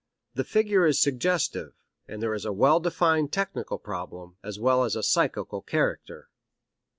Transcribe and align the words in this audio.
The 0.33 0.43
figure 0.43 0.87
is 0.87 0.99
suggestive, 0.99 1.73
and 2.07 2.23
there 2.23 2.33
is 2.33 2.43
a 2.43 2.51
well 2.51 2.79
defined 2.79 3.31
technical 3.31 3.77
problem, 3.77 4.35
as 4.43 4.59
well 4.59 4.83
as 4.83 4.95
a 4.95 5.03
psychical 5.03 5.61
character. 5.61 6.27